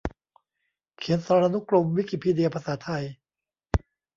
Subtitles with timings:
[0.97, 3.03] เขียนสารานุกรมวิกิพีเดียภาษาไทย